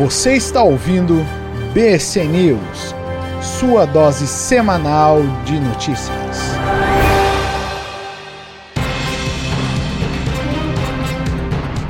Você 0.00 0.32
está 0.32 0.62
ouvindo 0.62 1.26
BC 1.74 2.24
News, 2.24 2.94
sua 3.42 3.84
dose 3.84 4.26
semanal 4.26 5.20
de 5.44 5.60
notícias. 5.60 6.38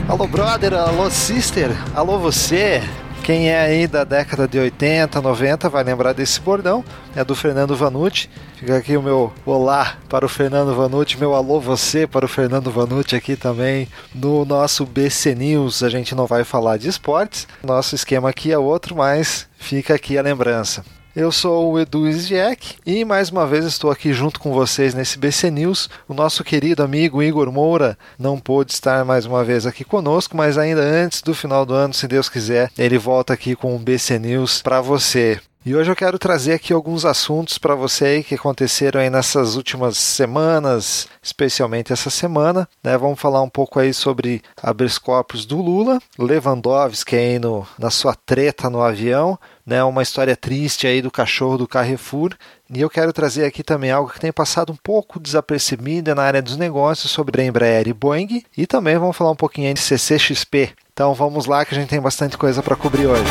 Alô, 0.09 0.27
brother, 0.27 0.75
alô, 0.75 1.09
sister, 1.09 1.71
alô, 1.95 2.19
você. 2.19 2.83
Quem 3.31 3.49
é 3.49 3.61
aí 3.61 3.87
da 3.87 4.03
década 4.03 4.49
de 4.49 4.59
80, 4.59 5.21
90 5.21 5.69
vai 5.69 5.85
lembrar 5.85 6.13
desse 6.13 6.41
bordão, 6.41 6.85
é 7.15 7.23
do 7.23 7.33
Fernando 7.33 7.77
Vanucci. 7.77 8.29
Fica 8.57 8.77
aqui 8.77 8.97
o 8.97 9.03
meu 9.03 9.33
olá 9.47 9.99
para 10.09 10.27
o 10.27 10.29
Fernando 10.29 10.75
Vanucci, 10.75 11.17
meu 11.17 11.33
alô 11.37 11.61
você 11.61 12.09
para 12.09 12.25
o 12.25 12.29
Fernando 12.29 12.73
Vanucci 12.73 13.15
aqui 13.15 13.37
também 13.37 13.87
no 14.13 14.45
nosso 14.45 14.85
BC 14.85 15.37
News. 15.37 15.85
A 15.85 15.89
gente 15.89 16.13
não 16.13 16.27
vai 16.27 16.43
falar 16.43 16.77
de 16.77 16.89
esportes, 16.89 17.47
nosso 17.63 17.95
esquema 17.95 18.31
aqui 18.31 18.51
é 18.51 18.59
outro, 18.59 18.97
mas 18.97 19.47
fica 19.57 19.95
aqui 19.95 20.19
a 20.19 20.23
lembrança. 20.23 20.85
Eu 21.15 21.33
sou 21.33 21.73
o 21.73 21.81
Edu 21.81 22.11
Zviek 22.13 22.77
e 22.87 23.05
mais 23.05 23.31
uma 23.31 23.45
vez 23.45 23.65
estou 23.65 23.91
aqui 23.91 24.13
junto 24.13 24.39
com 24.39 24.53
vocês 24.53 24.95
nesse 24.95 25.19
BC 25.19 25.51
News. 25.51 25.91
O 26.07 26.15
nosso 26.15 26.45
querido 26.45 26.85
amigo 26.85 27.21
Igor 27.21 27.51
Moura 27.51 27.99
não 28.17 28.39
pôde 28.39 28.73
estar 28.73 29.05
mais 29.05 29.27
uma 29.27 29.43
vez 29.43 29.67
aqui 29.67 29.83
conosco, 29.83 30.37
mas 30.37 30.57
ainda 30.57 30.81
antes 30.81 31.21
do 31.21 31.35
final 31.35 31.67
do 31.67 31.75
ano, 31.75 31.93
se 31.93 32.07
Deus 32.07 32.29
quiser, 32.29 32.71
ele 32.79 32.97
volta 32.97 33.33
aqui 33.33 33.57
com 33.57 33.75
o 33.75 33.79
BC 33.79 34.21
News 34.21 34.63
para 34.63 34.81
você. 34.81 35.41
E 35.67 35.77
hoje 35.77 35.91
eu 35.91 35.97
quero 35.97 36.19
trazer 36.19 36.55
aqui 36.55 36.73
alguns 36.73 37.05
assuntos 37.05 37.59
para 37.59 37.75
você 37.75 38.05
aí 38.07 38.25
que 38.25 38.35
aconteceram 38.35 38.99
aí 38.99 39.11
nessas 39.11 39.57
últimas 39.57 39.99
semanas, 39.99 41.07
especialmente 41.23 41.93
essa 41.93 42.09
semana. 42.09 42.67
Né? 42.83 42.97
Vamos 42.97 43.21
falar 43.21 43.43
um 43.43 43.49
pouco 43.49 43.79
aí 43.79 43.93
sobre 43.93 44.41
habeas 44.63 44.97
corpus 44.97 45.45
do 45.45 45.61
Lula, 45.61 46.01
Lewandowski 46.19 47.15
aí 47.15 47.39
no, 47.39 47.67
na 47.79 47.91
sua 47.91 48.15
treta 48.15 48.71
no 48.71 48.81
avião, 48.81 49.39
né? 49.71 49.85
uma 49.85 50.03
história 50.03 50.37
triste 50.37 50.87
aí 50.87 51.01
do 51.01 51.11
cachorro 51.11 51.57
do 51.57 51.69
Carrefour. 51.69 52.35
E 52.69 52.81
eu 52.81 52.91
quero 52.91 53.13
trazer 53.13 53.45
aqui 53.45 53.63
também 53.63 53.93
algo 53.93 54.11
que 54.11 54.19
tem 54.19 54.33
passado 54.33 54.73
um 54.73 54.77
pouco 54.77 55.21
desapercebido 55.21 56.15
na 56.15 56.23
área 56.23 56.43
dos 56.43 56.57
negócios 56.57 57.11
sobre 57.13 57.41
a 57.41 57.45
Embraer 57.45 57.87
e 57.87 57.93
Boeing. 57.93 58.45
E 58.57 58.67
também 58.67 58.99
vamos 58.99 59.17
falar 59.17 59.31
um 59.31 59.37
pouquinho 59.37 59.73
de 59.73 59.81
CCXP. 59.81 60.71
Então 60.93 61.15
vamos 61.15 61.47
lá 61.47 61.65
que 61.65 61.75
a 61.75 61.79
gente 61.79 61.89
tem 61.89 62.01
bastante 62.01 62.37
coisa 62.37 62.63
para 62.63 62.75
cobrir 62.75 63.07
hoje 63.07 63.31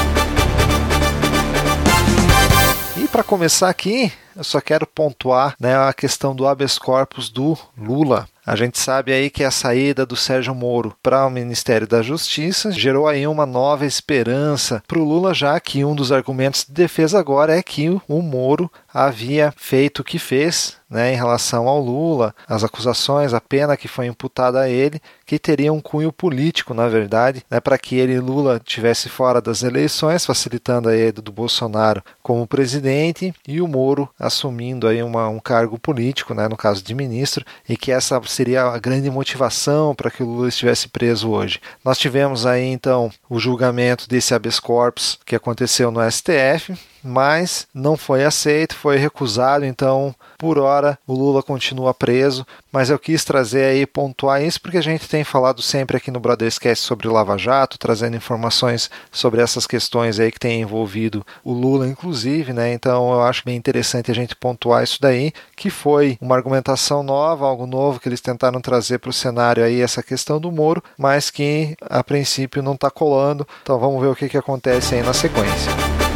para 3.12 3.24
começar 3.24 3.70
aqui, 3.70 4.14
eu 4.36 4.44
só 4.44 4.62
quero 4.62 4.86
pontuar 4.86 5.56
né, 5.60 5.76
a 5.76 5.92
questão 5.92 6.36
do 6.36 6.48
habeas 6.48 6.78
corpus 6.78 7.28
do 7.30 7.58
Lula. 7.76 8.28
A 8.50 8.56
gente 8.56 8.80
sabe 8.80 9.14
aí 9.14 9.30
que 9.30 9.44
a 9.44 9.52
saída 9.52 10.08
do 10.08 10.16
Sérgio 10.16 10.56
Moro 10.56 10.98
para 11.04 11.24
o 11.24 11.30
Ministério 11.30 11.88
da 11.88 12.02
Justiça 12.02 12.72
gerou 12.72 13.08
aí 13.08 13.28
uma 13.28 13.46
nova 13.46 13.86
esperança 13.86 14.82
para 14.88 14.98
o 14.98 15.04
Lula, 15.04 15.36
já 15.36 15.60
que 15.60 15.86
um 15.86 15.94
dos 15.94 16.12
argumentos 16.12 16.66
de 16.66 16.74
defesa 16.74 17.20
agora 17.20 17.56
é 17.56 17.62
que 17.62 17.92
o 18.08 18.22
Moro 18.24 18.68
havia 18.92 19.54
feito 19.56 20.00
o 20.00 20.04
que 20.04 20.18
fez 20.18 20.80
né, 20.90 21.14
em 21.14 21.16
relação 21.16 21.68
ao 21.68 21.80
Lula, 21.80 22.34
as 22.48 22.64
acusações, 22.64 23.34
a 23.34 23.40
pena 23.40 23.78
que 23.78 23.88
foi 23.88 24.08
imputada 24.08 24.60
a 24.60 24.70
ele, 24.70 25.00
que 25.26 25.38
teria 25.38 25.72
um 25.72 25.80
cunho 25.80 26.12
político, 26.12 26.74
na 26.74 26.88
verdade, 26.88 27.46
né, 27.50 27.60
para 27.60 27.78
que 27.78 27.96
ele, 27.96 28.20
Lula, 28.20 28.60
tivesse 28.64 29.08
fora 29.08 29.40
das 29.40 29.62
eleições, 29.62 30.26
facilitando 30.26 30.90
a 30.90 30.98
ida 30.98 31.22
do 31.22 31.32
Bolsonaro 31.32 32.04
como 32.24 32.48
presidente 32.48 33.34
e 33.48 33.62
o 33.62 33.68
Moro 33.68 34.10
assumindo 34.18 34.88
aí 34.88 35.04
uma, 35.04 35.30
um 35.30 35.40
cargo 35.40 35.78
político, 35.78 36.34
né, 36.34 36.48
no 36.48 36.58
caso 36.58 36.84
de 36.84 36.96
ministro, 36.96 37.46
e 37.68 37.78
que 37.78 37.92
essa 37.92 38.20
seria 38.40 38.64
a 38.64 38.80
grande 38.80 39.12
motivação 39.12 39.94
para 39.94 40.10
que 40.10 40.24
o 40.24 40.26
Lula 40.26 40.48
estivesse 40.48 40.88
preso 40.88 41.30
hoje. 41.30 41.60
Nós 41.84 41.98
tivemos 41.98 42.46
aí 42.46 42.68
então 42.68 43.12
o 43.30 43.38
julgamento 43.38 44.08
desse 44.08 44.34
habeas 44.34 44.62
corpus 44.62 45.20
que 45.26 45.36
aconteceu 45.36 45.92
no 45.92 46.00
STF, 46.10 46.74
mas 47.04 47.68
não 47.74 47.98
foi 47.98 48.24
aceito, 48.24 48.76
foi 48.76 48.98
recusado, 48.98 49.66
então 49.66 50.14
por 50.38 50.58
hora 50.58 50.98
o 51.06 51.14
Lula 51.14 51.44
continua 51.44 51.94
preso, 51.94 52.46
mas 52.72 52.90
eu 52.90 53.00
quis 53.00 53.24
trazer 53.24 53.66
aí 53.66 53.86
pontuar 53.86 54.42
isso 54.44 54.62
porque 54.62 54.78
a 54.78 54.82
gente 54.82 55.08
tem 55.08 55.24
falado 55.24 55.62
sempre 55.62 55.98
aqui 55.98 56.12
no 56.12 56.20
Brotherscast 56.20 56.86
sobre 56.86 57.08
o 57.08 57.12
Lava 57.12 57.38
Jato, 57.38 57.78
trazendo 57.78 58.16
informações 58.16 58.90
sobre 59.12 59.42
essas 59.42 59.68
questões 59.68 60.20
aí 60.20 60.32
que 60.32 60.40
tem 60.40 60.62
envolvido 60.62 61.26
o 61.44 61.52
Lula 61.52 61.88
inclusive, 61.88 62.54
né? 62.54 62.74
Então 62.74 63.12
eu 63.12 63.22
acho 63.22 63.44
bem 63.44 63.56
interessante 63.56 64.12
a 64.12 64.16
gente 64.16 64.36
pontuar 64.36 64.84
isso 64.84 65.00
daí, 65.02 65.34
que 65.56 65.70
foi 65.70 66.18
uma 66.22 66.36
argumentação 66.36 67.04
nova, 67.04 67.46
algo 67.46 67.66
novo 67.66 68.00
que 68.00 68.08
eles 68.08 68.22
tentaram 68.22 68.62
trazer 68.62 69.00
para 69.00 69.10
o 69.10 69.14
cenário 69.14 69.64
aí 69.64 69.82
essa 69.82 70.04
questão 70.04 70.40
do 70.40 70.52
Moro, 70.52 70.84
mas 70.98 71.30
que 71.30 71.76
a 71.82 72.04
princípio 72.04 72.64
não 72.64 72.74
está 72.74 72.90
colando. 72.90 73.48
Então 73.62 73.80
vamos 73.80 74.02
ver 74.02 74.08
o 74.08 74.16
que, 74.16 74.30
que 74.30 74.38
acontece 74.38 74.96
aí 74.96 75.04
na 75.04 75.14
sequência. 75.14 76.09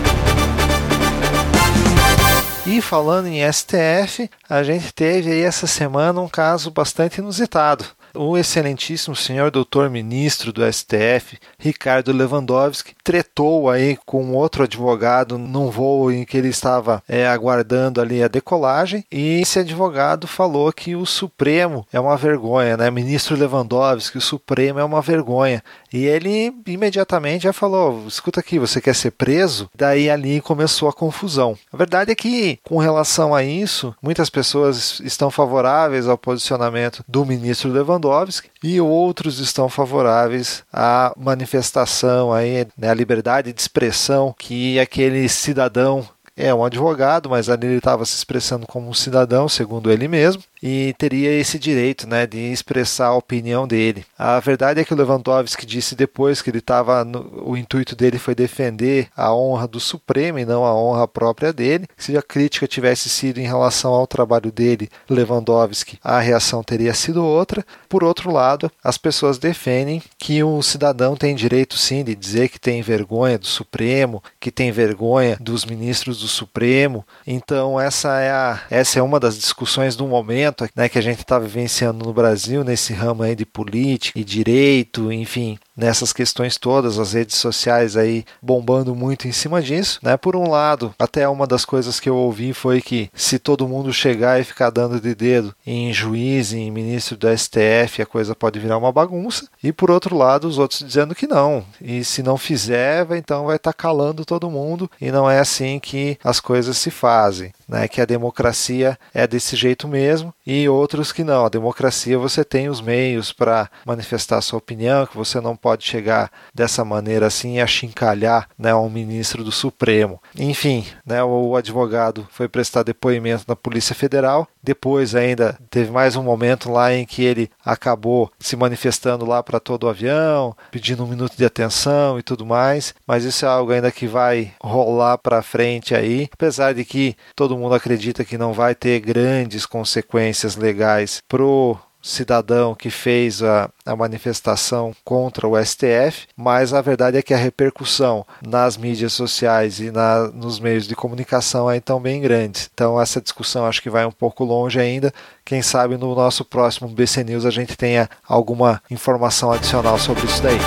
E 2.66 2.82
falando 2.82 3.28
em 3.28 3.52
STF, 3.52 4.30
a 4.50 4.64
gente 4.64 4.94
teve 4.94 5.30
aí 5.30 5.42
essa 5.42 5.68
semana 5.68 6.22
um 6.22 6.30
caso 6.30 6.72
bastante 6.72 7.18
inusitado 7.18 7.86
o 8.16 8.38
excelentíssimo 8.38 9.16
senhor 9.16 9.50
doutor 9.50 9.90
ministro 9.90 10.54
do 10.54 10.62
STF, 10.72 11.40
Ricardo 11.58 12.12
Lewandowski, 12.12 12.96
tretou 13.04 13.70
aí 13.70 13.98
com 14.06 14.34
outro 14.34 14.64
advogado 14.64 15.38
num 15.38 15.70
voo 15.70 16.12
em 16.12 16.24
que 16.24 16.38
ele 16.38 16.50
estava 16.50 17.02
é, 17.08 17.28
aguardando 17.28 18.00
ali 18.00 18.24
a 18.24 18.28
decolagem 18.28 19.04
e 19.12 19.42
esse 19.42 19.60
advogado 19.60 20.28
falou 20.28 20.72
que 20.72 20.96
o 20.96 21.06
Supremo 21.06 21.88
é 21.92 22.00
uma 22.00 22.16
vergonha, 22.16 22.78
né? 22.78 22.92
Ministro 22.92 23.36
Lewandowski, 23.36 24.18
o 24.18 24.22
Supremo 24.22 24.80
é 24.80 24.84
uma 24.84 25.02
vergonha. 25.02 25.64
E 25.94 26.06
ele 26.06 26.52
imediatamente 26.66 27.44
já 27.44 27.54
falou: 27.54 28.06
escuta 28.08 28.40
aqui, 28.40 28.58
você 28.58 28.82
quer 28.82 28.96
ser 28.96 29.12
preso? 29.12 29.70
Daí 29.76 30.10
ali 30.10 30.42
começou 30.42 30.90
a 30.90 30.94
confusão. 30.94 31.56
A 31.72 31.78
verdade 31.78 32.12
é 32.12 32.16
que, 32.16 32.58
com 32.64 32.78
relação 32.78 33.36
a 33.36 33.44
isso, 33.44 33.96
muitas 34.02 34.30
pessoas 34.30 35.00
estão 35.02 35.30
favoráveis 35.30 36.08
ao 36.08 36.18
posicionamento 36.18 37.04
do 37.08 37.24
ministro 37.24 37.72
Lewandowski 37.72 38.50
e 38.64 38.82
outros 38.82 39.40
estão 39.40 39.70
favoráveis 39.70 40.64
à 40.74 41.14
manifestação 41.16 42.34
aí, 42.34 42.66
né, 42.76 42.90
à 42.90 42.94
liberdade 42.94 43.54
de 43.54 43.62
expressão 43.62 44.34
que 44.38 44.80
aquele 44.80 45.30
cidadão 45.30 46.08
é 46.36 46.54
um 46.54 46.64
advogado, 46.64 47.30
mas 47.30 47.50
ali 47.50 47.68
ele 47.68 47.78
estava 47.78 48.06
se 48.06 48.16
expressando 48.16 48.66
como 48.66 48.90
um 48.90 48.94
cidadão, 48.94 49.48
segundo 49.48 49.92
ele 49.92 50.08
mesmo, 50.08 50.42
e 50.66 50.96
teria 50.98 51.30
esse 51.30 51.60
direito 51.60 52.08
né, 52.08 52.26
de 52.26 52.40
expressar 52.40 53.08
a 53.08 53.16
opinião 53.16 53.68
dele. 53.68 54.06
A 54.18 54.40
verdade 54.40 54.80
é 54.80 54.86
que 54.86 54.94
o 54.94 54.96
Lewandowski 54.96 55.66
disse 55.66 55.94
depois 55.94 56.42
que 56.42 56.50
ele 56.50 56.60
estava. 56.60 57.06
O 57.44 57.58
intuito 57.58 57.98
dele 57.98 58.18
foi 58.18 58.34
defender 58.34 59.10
a 59.14 59.36
honra 59.36 59.68
do 59.68 59.80
Supremo 59.82 60.40
e 60.40 60.46
não 60.46 60.64
a 60.64 60.74
honra 60.74 61.06
própria 61.06 61.52
dele. 61.52 61.86
Se 61.98 62.16
a 62.18 62.22
crítica 62.22 62.66
tivesse 62.66 63.10
sido 63.10 63.40
em 63.40 63.46
relação 63.46 63.92
ao 63.92 64.08
trabalho 64.08 64.54
dele, 64.54 64.90
Lewandowski, 65.10 66.00
a 66.02 66.20
reação 66.22 66.64
teria 66.64 66.94
sido 66.94 67.26
outra. 67.26 67.66
Por 67.90 68.02
outro 68.02 68.32
lado, 68.32 68.72
as 68.82 68.98
pessoas 68.98 69.38
defendem 69.38 70.02
que 70.18 70.42
o 70.44 70.62
cidadão 70.62 71.18
tem 71.18 71.36
direito 71.36 71.78
sim 71.78 72.06
de 72.06 72.16
dizer 72.16 72.48
que 72.48 72.60
tem 72.60 72.82
vergonha 72.82 73.38
do 73.38 73.48
Supremo, 73.48 74.24
que 74.40 74.50
tem 74.50 74.72
vergonha 74.72 75.38
dos 75.42 75.66
ministros 75.66 76.22
do 76.22 76.28
Supremo. 76.30 77.06
Então, 77.28 77.78
essa 77.78 78.22
é, 78.22 78.32
a, 78.32 78.62
essa 78.70 79.00
é 79.00 79.02
uma 79.02 79.20
das 79.20 79.38
discussões 79.38 79.98
do 79.98 80.08
momento 80.08 80.53
momento 80.54 80.70
né, 80.76 80.88
que 80.88 80.98
a 80.98 81.02
gente 81.02 81.20
está 81.20 81.40
vivenciando 81.40 82.06
no 82.06 82.14
Brasil, 82.14 82.64
nesse 82.64 82.94
ramo 82.94 83.24
aí 83.24 83.36
de 83.36 83.46
política 83.46 84.20
e 84.20 84.24
direito, 84.24 85.12
enfim, 85.12 85.58
nessas 85.76 86.14
questões 86.14 86.58
todas, 86.58 87.00
as 87.00 87.14
redes 87.14 87.36
sociais 87.36 87.98
aí 87.98 88.26
bombando 88.42 88.96
muito 88.96 89.28
em 89.28 89.32
cima 89.32 89.62
disso, 89.62 90.00
né? 90.02 90.16
Por 90.18 90.36
um 90.36 90.50
lado, 90.50 90.94
até 90.98 91.28
uma 91.28 91.48
das 91.48 91.66
coisas 91.66 92.00
que 92.00 92.10
eu 92.10 92.16
ouvi 92.16 92.54
foi 92.54 92.82
que 92.82 93.10
se 93.14 93.40
todo 93.40 93.68
mundo 93.68 93.92
chegar 93.92 94.40
e 94.40 94.44
ficar 94.44 94.70
dando 94.70 95.00
de 95.00 95.16
dedo 95.16 95.54
em 95.66 95.92
juiz, 95.92 96.54
em 96.54 96.70
ministro 96.72 97.18
do 97.18 97.28
STF, 97.36 98.02
a 98.02 98.06
coisa 98.06 98.36
pode 98.36 98.60
virar 98.60 98.78
uma 98.78 98.92
bagunça. 98.92 99.48
E 99.64 99.72
por 99.72 99.90
outro 99.90 100.16
lado, 100.16 100.48
os 100.48 100.58
outros 100.58 100.80
dizendo 100.80 101.16
que 101.16 101.28
não. 101.28 101.66
E 101.82 102.04
se 102.04 102.22
não 102.22 102.38
fizer, 102.38 103.08
então 103.12 103.46
vai 103.46 103.56
estar 103.56 103.74
tá 103.74 103.78
calando 103.78 104.26
todo 104.26 104.50
mundo 104.50 104.90
e 105.02 105.12
não 105.12 105.30
é 105.30 105.40
assim 105.40 105.80
que 105.80 106.18
as 106.24 106.40
coisas 106.40 106.78
se 106.78 106.92
fazem, 106.92 107.52
né? 107.68 107.88
Que 107.88 108.02
a 108.02 108.06
democracia 108.06 108.98
é 109.14 109.26
desse 109.26 109.56
jeito 109.56 109.88
mesmo 109.88 110.34
e 110.46 110.68
outros 110.70 111.12
que 111.12 111.24
não. 111.24 111.46
A 111.46 111.50
democracia 111.50 112.18
você 112.18 112.44
tem 112.44 112.70
os 112.70 112.82
meios 112.82 113.32
para 113.32 113.70
manifestar 113.86 114.42
sua 114.42 114.60
opinião, 114.60 115.06
que 115.06 115.18
você 115.18 115.40
não 115.40 115.56
pode 115.64 115.86
chegar 115.86 116.30
dessa 116.54 116.84
maneira 116.84 117.28
assim 117.28 117.56
e 117.56 117.62
achincalhar 117.62 118.50
né, 118.60 118.76
um 118.76 118.90
ministro 118.90 119.46
do 119.46 119.52
Supremo. 119.52 120.22
Enfim, 120.38 120.86
né, 121.06 121.24
o 121.24 121.56
advogado 121.56 122.28
foi 122.30 122.50
prestar 122.50 122.84
depoimento 122.84 123.46
na 123.48 123.56
Polícia 123.56 123.96
Federal. 123.96 124.46
Depois 124.62 125.16
ainda 125.16 125.58
teve 125.70 125.90
mais 125.90 126.18
um 126.18 126.24
momento 126.24 126.70
lá 126.70 126.94
em 126.94 127.06
que 127.06 127.24
ele 127.24 127.50
acabou 127.64 128.30
se 128.38 128.58
manifestando 128.58 129.26
lá 129.26 129.42
para 129.42 129.60
todo 129.60 129.86
o 129.86 129.90
avião, 129.90 130.54
pedindo 130.70 131.06
um 131.06 131.08
minuto 131.08 131.38
de 131.38 131.46
atenção 131.46 132.20
e 132.20 132.24
tudo 132.24 132.46
mais. 132.46 132.94
Mas 133.08 133.24
isso 133.24 133.46
é 133.46 133.48
algo 133.48 133.72
ainda 133.72 133.92
que 133.92 134.06
vai 134.06 134.52
rolar 134.62 135.18
para 135.18 135.42
frente 135.42 135.96
aí, 135.96 136.28
apesar 136.34 136.74
de 136.74 136.84
que 136.84 137.16
todo 137.36 137.58
mundo 137.58 137.74
acredita 137.74 138.26
que 138.26 138.38
não 138.38 138.52
vai 138.52 138.76
ter 138.76 139.00
grandes 139.00 139.66
consequências 139.66 140.58
legais 140.58 141.22
pro 141.30 141.78
cidadão 142.04 142.76
que 142.76 142.90
fez 142.90 143.42
a, 143.42 143.70
a 143.86 143.96
manifestação 143.96 144.94
contra 145.06 145.48
o 145.48 145.56
STF, 145.64 146.28
mas 146.36 146.74
a 146.74 146.82
verdade 146.82 147.18
é 147.18 147.22
que 147.22 147.34
a 147.34 147.38
repercussão 147.38 148.26
nas 148.46 148.76
mídias 148.76 149.14
sociais 149.14 149.80
e 149.80 149.90
na, 149.90 150.28
nos 150.28 150.60
meios 150.60 150.86
de 150.86 150.96
comunicação 150.96 151.70
aí 151.70 151.78
estão 151.78 152.02
bem 152.02 152.22
grandes. 152.22 152.70
Então 152.74 153.00
essa 153.00 153.22
discussão 153.22 153.66
acho 153.66 153.82
que 153.82 153.90
vai 153.90 154.06
um 154.06 154.12
pouco 154.12 154.44
longe 154.44 154.80
ainda. 154.80 155.14
Quem 155.46 155.62
sabe 155.62 155.98
no 155.98 156.14
nosso 156.14 156.44
próximo 156.44 156.90
BC 156.90 157.24
News 157.24 157.46
a 157.46 157.52
gente 157.52 157.78
tenha 157.78 158.10
alguma 158.28 158.84
informação 158.92 159.52
adicional 159.52 159.98
sobre 159.98 160.26
isso 160.26 160.44
daí. 160.44 160.60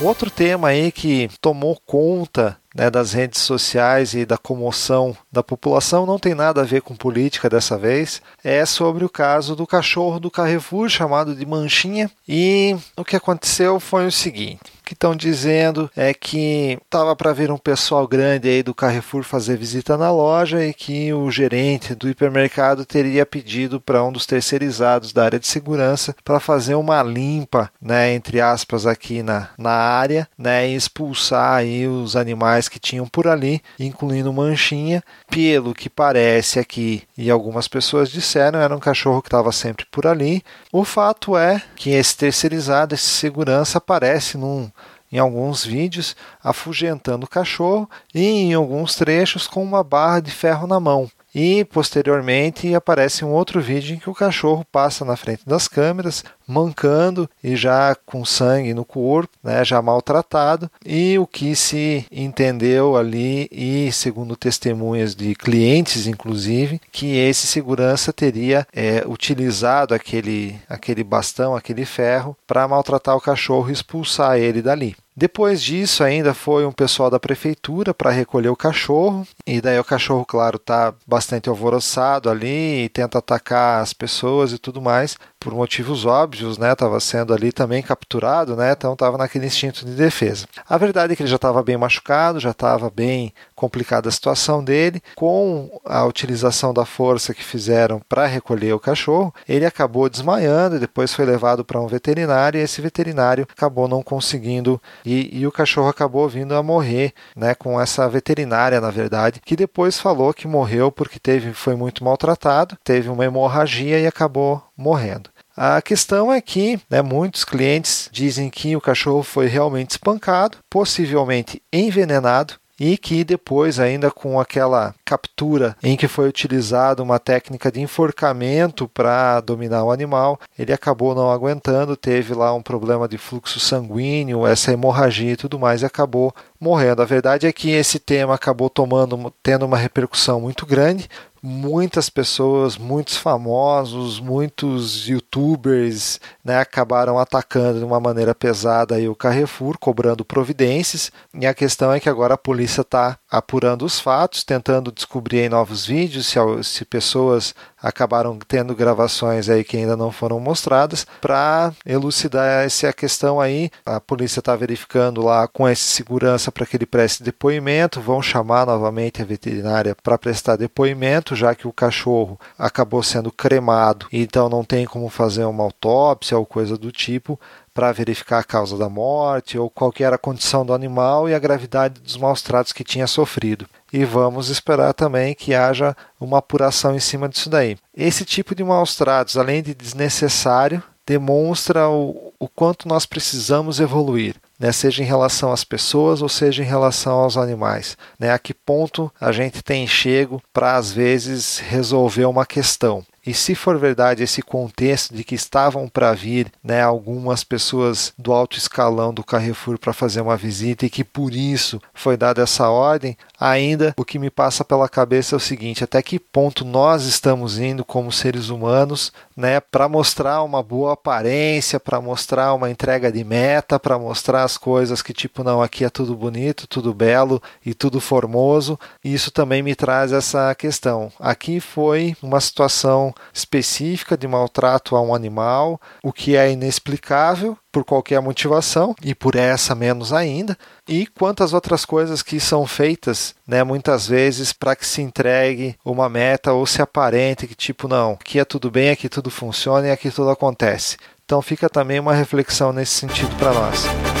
Outro 0.00 0.28
tema 0.30 0.68
aí 0.68 0.90
que 0.90 1.30
tomou 1.40 1.78
conta 1.86 2.56
né, 2.74 2.90
das 2.90 3.12
redes 3.12 3.40
sociais 3.40 4.14
e 4.14 4.24
da 4.24 4.38
comoção 4.38 5.16
da 5.30 5.42
população 5.42 6.06
não 6.06 6.18
tem 6.18 6.34
nada 6.34 6.62
a 6.62 6.64
ver 6.64 6.82
com 6.82 6.94
política 6.94 7.48
dessa 7.48 7.76
vez. 7.76 8.22
É 8.42 8.64
sobre 8.64 9.04
o 9.04 9.10
caso 9.10 9.54
do 9.54 9.66
cachorro 9.66 10.18
do 10.18 10.30
Carrefour 10.30 10.88
chamado 10.88 11.34
de 11.34 11.44
Manchinha. 11.44 12.10
E 12.26 12.76
o 12.96 13.04
que 13.04 13.16
aconteceu 13.16 13.78
foi 13.78 14.06
o 14.06 14.12
seguinte: 14.12 14.71
que 14.82 14.94
estão 14.94 15.14
dizendo 15.14 15.90
é 15.96 16.12
que 16.12 16.78
estava 16.84 17.14
para 17.16 17.32
vir 17.32 17.50
um 17.50 17.58
pessoal 17.58 18.06
grande 18.06 18.48
aí 18.48 18.62
do 18.62 18.74
Carrefour 18.74 19.22
fazer 19.22 19.56
visita 19.56 19.96
na 19.96 20.10
loja 20.10 20.64
e 20.64 20.74
que 20.74 21.12
o 21.12 21.30
gerente 21.30 21.94
do 21.94 22.08
hipermercado 22.08 22.84
teria 22.84 23.24
pedido 23.24 23.80
para 23.80 24.02
um 24.04 24.12
dos 24.12 24.26
terceirizados 24.26 25.12
da 25.12 25.24
área 25.24 25.38
de 25.38 25.46
segurança 25.46 26.14
para 26.24 26.40
fazer 26.40 26.74
uma 26.74 27.02
limpa, 27.02 27.70
né, 27.80 28.12
entre 28.12 28.40
aspas 28.40 28.86
aqui 28.86 29.22
na, 29.22 29.48
na 29.56 29.70
área, 29.70 30.28
né, 30.36 30.68
e 30.68 30.74
expulsar 30.74 31.54
aí 31.54 31.86
os 31.86 32.16
animais 32.16 32.68
que 32.68 32.78
tinham 32.78 33.06
por 33.06 33.26
ali, 33.26 33.62
incluindo 33.78 34.32
manchinha, 34.32 35.02
pelo 35.30 35.74
que 35.74 35.88
parece 35.88 36.58
aqui 36.58 37.02
e 37.16 37.30
algumas 37.30 37.68
pessoas 37.68 38.10
disseram, 38.10 38.60
era 38.60 38.74
um 38.74 38.80
cachorro 38.80 39.22
que 39.22 39.28
estava 39.28 39.52
sempre 39.52 39.86
por 39.90 40.06
ali. 40.06 40.42
O 40.72 40.84
fato 40.84 41.36
é 41.36 41.62
que 41.76 41.90
esse 41.90 42.16
terceirizado, 42.16 42.94
esse 42.94 43.04
segurança 43.04 43.78
aparece 43.78 44.36
num 44.36 44.70
em 45.12 45.18
alguns 45.18 45.64
vídeos 45.64 46.16
afugentando 46.42 47.26
o 47.26 47.28
cachorro 47.28 47.88
e 48.14 48.24
em 48.24 48.54
alguns 48.54 48.96
trechos 48.96 49.46
com 49.46 49.62
uma 49.62 49.84
barra 49.84 50.20
de 50.20 50.30
ferro 50.30 50.66
na 50.66 50.80
mão. 50.80 51.10
E 51.34 51.64
posteriormente 51.64 52.74
aparece 52.74 53.24
um 53.24 53.30
outro 53.30 53.60
vídeo 53.60 53.94
em 53.94 53.98
que 53.98 54.10
o 54.10 54.14
cachorro 54.14 54.66
passa 54.70 55.02
na 55.02 55.16
frente 55.16 55.42
das 55.46 55.66
câmeras, 55.66 56.22
mancando 56.46 57.28
e 57.42 57.56
já 57.56 57.96
com 58.04 58.22
sangue 58.22 58.74
no 58.74 58.84
corpo, 58.84 59.32
né, 59.42 59.64
já 59.64 59.80
maltratado. 59.80 60.70
E 60.84 61.18
o 61.18 61.26
que 61.26 61.56
se 61.56 62.04
entendeu 62.12 62.96
ali, 62.96 63.48
e 63.50 63.90
segundo 63.92 64.36
testemunhas 64.36 65.14
de 65.14 65.34
clientes, 65.34 66.06
inclusive, 66.06 66.80
que 66.90 67.16
esse 67.16 67.46
segurança 67.46 68.12
teria 68.12 68.66
é, 68.70 69.02
utilizado 69.06 69.94
aquele, 69.94 70.60
aquele 70.68 71.02
bastão, 71.02 71.56
aquele 71.56 71.86
ferro, 71.86 72.36
para 72.46 72.68
maltratar 72.68 73.16
o 73.16 73.20
cachorro 73.20 73.70
e 73.70 73.72
expulsar 73.72 74.36
ele 74.36 74.60
dali. 74.60 74.94
Depois 75.14 75.62
disso, 75.62 76.02
ainda 76.02 76.32
foi 76.32 76.64
um 76.64 76.72
pessoal 76.72 77.10
da 77.10 77.20
prefeitura 77.20 77.92
para 77.92 78.10
recolher 78.10 78.48
o 78.48 78.56
cachorro, 78.56 79.26
e 79.46 79.60
daí 79.60 79.78
o 79.78 79.84
cachorro, 79.84 80.24
claro, 80.24 80.56
está 80.56 80.94
bastante 81.06 81.50
alvoroçado 81.50 82.30
ali 82.30 82.84
e 82.84 82.88
tenta 82.88 83.18
atacar 83.18 83.82
as 83.82 83.92
pessoas 83.92 84.52
e 84.52 84.58
tudo 84.58 84.80
mais 84.80 85.16
por 85.38 85.52
motivos 85.52 86.06
óbvios, 86.06 86.56
né? 86.56 86.72
Estava 86.72 86.98
sendo 87.00 87.34
ali 87.34 87.52
também 87.52 87.82
capturado, 87.82 88.56
né? 88.56 88.72
Então 88.72 88.94
estava 88.94 89.18
naquele 89.18 89.46
instinto 89.46 89.84
de 89.84 89.92
defesa. 89.92 90.46
A 90.66 90.78
verdade 90.78 91.12
é 91.12 91.16
que 91.16 91.22
ele 91.22 91.30
já 91.30 91.36
estava 91.36 91.62
bem 91.62 91.76
machucado, 91.76 92.40
já 92.40 92.52
estava 92.52 92.88
bem 92.88 93.34
complicada 93.62 94.08
a 94.08 94.12
situação 94.12 94.64
dele. 94.64 95.00
Com 95.14 95.70
a 95.84 96.04
utilização 96.04 96.74
da 96.74 96.84
força 96.84 97.32
que 97.32 97.44
fizeram 97.44 98.00
para 98.08 98.26
recolher 98.26 98.72
o 98.72 98.80
cachorro, 98.80 99.32
ele 99.48 99.64
acabou 99.64 100.08
desmaiando 100.08 100.74
e 100.74 100.80
depois 100.80 101.14
foi 101.14 101.24
levado 101.24 101.64
para 101.64 101.80
um 101.80 101.86
veterinário 101.86 102.58
e 102.58 102.62
esse 102.62 102.80
veterinário 102.80 103.46
acabou 103.56 103.86
não 103.86 104.02
conseguindo 104.02 104.82
e, 105.04 105.38
e 105.38 105.46
o 105.46 105.52
cachorro 105.52 105.88
acabou 105.88 106.28
vindo 106.28 106.56
a 106.56 106.62
morrer, 106.62 107.12
né? 107.36 107.54
Com 107.54 107.80
essa 107.80 108.08
veterinária, 108.08 108.80
na 108.80 108.90
verdade, 108.90 109.40
que 109.44 109.54
depois 109.54 110.00
falou 110.00 110.34
que 110.34 110.48
morreu 110.48 110.90
porque 110.90 111.20
teve 111.20 111.52
foi 111.52 111.76
muito 111.76 112.02
maltratado, 112.02 112.76
teve 112.82 113.08
uma 113.08 113.24
hemorragia 113.24 114.00
e 114.00 114.06
acabou 114.08 114.60
morrendo. 114.76 115.30
A 115.56 115.82
questão 115.82 116.32
é 116.32 116.40
que 116.40 116.80
né, 116.88 117.02
muitos 117.02 117.44
clientes 117.44 118.08
dizem 118.10 118.48
que 118.48 118.74
o 118.74 118.80
cachorro 118.80 119.22
foi 119.22 119.46
realmente 119.46 119.90
espancado, 119.90 120.58
possivelmente 120.70 121.62
envenenado, 121.70 122.54
e 122.84 122.98
que 122.98 123.22
depois, 123.22 123.78
ainda 123.78 124.10
com 124.10 124.40
aquela 124.40 124.92
captura 125.04 125.76
em 125.84 125.96
que 125.96 126.08
foi 126.08 126.28
utilizada 126.28 127.00
uma 127.00 127.20
técnica 127.20 127.70
de 127.70 127.80
enforcamento 127.80 128.88
para 128.88 129.40
dominar 129.40 129.84
o 129.84 129.92
animal, 129.92 130.36
ele 130.58 130.72
acabou 130.72 131.14
não 131.14 131.30
aguentando, 131.30 131.96
teve 131.96 132.34
lá 132.34 132.52
um 132.52 132.60
problema 132.60 133.06
de 133.06 133.16
fluxo 133.16 133.60
sanguíneo, 133.60 134.44
essa 134.44 134.72
hemorragia 134.72 135.34
e 135.34 135.36
tudo 135.36 135.60
mais, 135.60 135.82
e 135.82 135.86
acabou 135.86 136.34
morrendo. 136.58 137.02
A 137.02 137.04
verdade 137.04 137.46
é 137.46 137.52
que 137.52 137.70
esse 137.70 138.00
tema 138.00 138.34
acabou 138.34 138.68
tomando, 138.68 139.32
tendo 139.44 139.64
uma 139.64 139.76
repercussão 139.76 140.40
muito 140.40 140.66
grande, 140.66 141.08
muitas 141.42 142.08
pessoas, 142.08 142.78
muitos 142.78 143.16
famosos, 143.16 144.20
muitos 144.20 145.08
youtubers 145.08 146.20
né, 146.44 146.58
acabaram 146.58 147.18
atacando 147.18 147.80
de 147.80 147.84
uma 147.84 147.98
maneira 147.98 148.34
pesada 148.34 148.94
aí 148.94 149.08
o 149.08 149.16
Carrefour, 149.16 149.76
cobrando 149.76 150.24
providências. 150.24 151.10
E 151.34 151.44
a 151.44 151.52
questão 151.52 151.92
é 151.92 151.98
que 151.98 152.08
agora 152.08 152.34
a 152.34 152.38
polícia 152.38 152.82
está 152.82 153.18
apurando 153.28 153.84
os 153.84 153.98
fatos, 153.98 154.44
tentando 154.44 154.92
descobrir 154.92 155.40
em 155.40 155.48
novos 155.48 155.84
vídeos 155.84 156.26
se, 156.26 156.38
se 156.62 156.84
pessoas 156.84 157.54
acabaram 157.82 158.38
tendo 158.46 158.74
gravações 158.74 159.48
aí 159.48 159.64
que 159.64 159.76
ainda 159.76 159.96
não 159.96 160.12
foram 160.12 160.38
mostradas 160.38 161.06
para 161.20 161.72
elucidar 161.84 162.64
essa 162.64 162.92
questão 162.92 163.40
aí. 163.40 163.70
A 163.84 164.00
polícia 164.00 164.40
está 164.40 164.54
verificando 164.54 165.22
lá 165.22 165.48
com 165.48 165.68
esse 165.68 165.82
segurança 165.82 166.52
para 166.52 166.66
que 166.66 166.76
ele 166.76 166.86
preste 166.86 167.22
depoimento, 167.22 168.00
vão 168.00 168.22
chamar 168.22 168.66
novamente 168.66 169.22
a 169.22 169.24
veterinária 169.24 169.96
para 170.02 170.18
prestar 170.18 170.56
depoimento, 170.56 171.34
já 171.34 171.54
que 171.54 171.66
o 171.66 171.72
cachorro 171.72 172.38
acabou 172.58 173.02
sendo 173.02 173.32
cremado, 173.32 174.06
então 174.12 174.48
não 174.48 174.64
tem 174.64 174.86
como 174.86 175.08
fazer 175.08 175.44
uma 175.44 175.64
autópsia 175.64 176.38
ou 176.38 176.46
coisa 176.46 176.76
do 176.76 176.92
tipo 176.92 177.38
para 177.74 177.92
verificar 177.92 178.38
a 178.38 178.44
causa 178.44 178.76
da 178.76 178.88
morte 178.88 179.58
ou 179.58 179.70
qual 179.70 179.92
era 179.98 180.16
a 180.16 180.18
condição 180.18 180.64
do 180.64 180.74
animal 180.74 181.28
e 181.28 181.34
a 181.34 181.38
gravidade 181.38 182.00
dos 182.00 182.16
maus 182.16 182.42
tratos 182.42 182.72
que 182.72 182.84
tinha 182.84 183.06
sofrido 183.06 183.66
e 183.92 184.04
vamos 184.04 184.48
esperar 184.48 184.94
também 184.94 185.34
que 185.34 185.54
haja 185.54 185.94
uma 186.18 186.38
apuração 186.38 186.96
em 186.96 187.00
cima 187.00 187.28
disso 187.28 187.50
daí. 187.50 187.76
Esse 187.94 188.24
tipo 188.24 188.54
de 188.54 188.64
maus 188.64 188.96
tratos, 188.96 189.36
além 189.36 189.62
de 189.62 189.74
desnecessário, 189.74 190.82
demonstra 191.06 191.88
o, 191.88 192.32
o 192.38 192.48
quanto 192.48 192.88
nós 192.88 193.04
precisamos 193.04 193.80
evoluir. 193.80 194.36
Né, 194.58 194.70
seja 194.70 195.02
em 195.02 195.06
relação 195.06 195.50
às 195.52 195.64
pessoas 195.64 196.22
ou 196.22 196.28
seja 196.28 196.62
em 196.62 196.66
relação 196.66 197.18
aos 197.18 197.36
animais. 197.36 197.96
Né, 198.16 198.30
a 198.30 198.38
que 198.38 198.54
ponto 198.54 199.12
a 199.20 199.32
gente 199.32 199.60
tem 199.60 199.88
chego 199.88 200.40
para, 200.52 200.76
às 200.76 200.92
vezes, 200.92 201.58
resolver 201.58 202.26
uma 202.26 202.46
questão. 202.46 203.04
E 203.24 203.32
se 203.32 203.54
for 203.54 203.78
verdade 203.78 204.22
esse 204.22 204.42
contexto 204.42 205.14
de 205.14 205.22
que 205.22 205.34
estavam 205.34 205.88
para 205.88 206.12
vir 206.12 206.50
né, 206.62 206.82
algumas 206.82 207.44
pessoas 207.44 208.12
do 208.18 208.32
alto 208.32 208.58
escalão 208.58 209.14
do 209.14 209.22
Carrefour 209.22 209.78
para 209.78 209.92
fazer 209.92 210.20
uma 210.20 210.36
visita 210.36 210.84
e 210.84 210.90
que 210.90 211.04
por 211.04 211.32
isso 211.32 211.80
foi 211.94 212.16
dada 212.16 212.42
essa 212.42 212.68
ordem, 212.68 213.16
ainda 213.38 213.94
o 213.96 214.04
que 214.04 214.18
me 214.18 214.30
passa 214.30 214.64
pela 214.64 214.88
cabeça 214.88 215.34
é 215.34 215.38
o 215.38 215.40
seguinte: 215.40 215.84
até 215.84 216.02
que 216.02 216.18
ponto 216.18 216.64
nós 216.64 217.04
estamos 217.04 217.58
indo 217.58 217.84
como 217.84 218.10
seres 218.10 218.48
humanos 218.48 219.12
né, 219.36 219.60
para 219.60 219.88
mostrar 219.88 220.42
uma 220.42 220.62
boa 220.62 220.92
aparência, 220.92 221.80
para 221.80 222.00
mostrar 222.00 222.54
uma 222.54 222.70
entrega 222.70 223.10
de 223.10 223.24
meta, 223.24 223.78
para 223.78 223.98
mostrar 223.98 224.44
as 224.44 224.56
coisas 224.56 225.02
que, 225.02 225.12
tipo, 225.12 225.42
não, 225.42 225.62
aqui 225.62 225.84
é 225.84 225.90
tudo 225.90 226.14
bonito, 226.14 226.66
tudo 226.66 226.92
belo 226.92 227.42
e 227.64 227.74
tudo 227.74 228.00
formoso. 228.00 228.78
E 229.04 229.12
isso 229.12 229.30
também 229.30 229.62
me 229.62 229.74
traz 229.74 230.12
essa 230.12 230.54
questão. 230.54 231.10
Aqui 231.18 231.60
foi 231.60 232.16
uma 232.22 232.40
situação 232.40 233.11
específica 233.32 234.16
de 234.16 234.26
maltrato 234.26 234.96
a 234.96 235.00
um 235.00 235.14
animal, 235.14 235.80
o 236.02 236.12
que 236.12 236.36
é 236.36 236.50
inexplicável 236.50 237.56
por 237.70 237.84
qualquer 237.84 238.20
motivação 238.20 238.94
e 239.02 239.14
por 239.14 239.34
essa 239.34 239.74
menos 239.74 240.12
ainda, 240.12 240.56
e 240.86 241.06
quantas 241.06 241.52
outras 241.54 241.84
coisas 241.84 242.22
que 242.22 242.38
são 242.38 242.66
feitas, 242.66 243.34
né, 243.46 243.64
muitas 243.64 244.06
vezes 244.06 244.52
para 244.52 244.76
que 244.76 244.86
se 244.86 245.00
entregue 245.00 245.74
uma 245.84 246.08
meta 246.08 246.52
ou 246.52 246.66
se 246.66 246.82
aparente 246.82 247.46
que 247.46 247.54
tipo 247.54 247.88
não, 247.88 248.12
aqui 248.12 248.38
é 248.38 248.44
tudo 248.44 248.70
bem, 248.70 248.90
aqui 248.90 249.08
tudo 249.08 249.30
funciona 249.30 249.88
e 249.88 249.90
aqui 249.90 250.10
tudo 250.10 250.30
acontece. 250.30 250.98
Então 251.24 251.40
fica 251.40 251.68
também 251.68 251.98
uma 251.98 252.12
reflexão 252.12 252.72
nesse 252.72 252.92
sentido 252.92 253.34
para 253.36 253.54
nós. 253.54 254.11